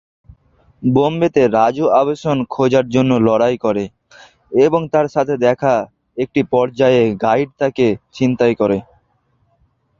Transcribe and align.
বোম্বেতে, 0.83 1.43
রাজু 1.57 1.85
আবাসন 2.01 2.37
খোঁজার 2.53 2.85
জন্য 2.89 3.11
লড়াই 3.27 3.55
করে, 3.65 3.83
এবং 4.65 4.81
তার 4.93 5.07
সাথে 5.15 5.33
দেখা 5.45 5.73
একটি 6.17 6.41
পর্যটক 6.51 7.07
গাইড 7.23 7.49
তাকে 7.61 7.85
ছিনতাই 8.15 8.53
করে। 8.61 8.77